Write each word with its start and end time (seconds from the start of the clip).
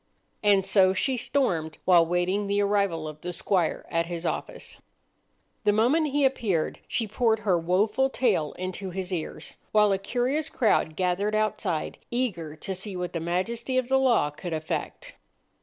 And 0.41 0.65
so 0.65 0.95
she 0.95 1.15
stormed 1.15 1.77
while 1.85 2.01
awaiting 2.01 2.47
the 2.47 2.59
arrival 2.59 3.07
of 3.07 3.21
the 3.21 3.31
squire 3.31 3.85
at 3.91 4.07
his 4.07 4.25
office. 4.25 4.79
The 5.63 5.71
moment 5.71 6.07
he 6.11 6.25
appeared 6.25 6.79
she 6.87 7.07
poured 7.07 7.41
her 7.41 7.55
woful 7.55 8.09
tale 8.09 8.53
into 8.53 8.89
his 8.89 9.13
ears, 9.13 9.57
while 9.71 9.91
a 9.91 9.99
curious 9.99 10.49
crowd 10.49 10.95
gathered 10.95 11.35
outside, 11.35 11.99
eager 12.09 12.55
to 12.55 12.73
see 12.73 12.95
what 12.95 13.13
the 13.13 13.19
majesty 13.19 13.77
of 13.77 13.89
the 13.89 13.99
law 13.99 14.31
could 14.31 14.53
effect. 14.53 15.17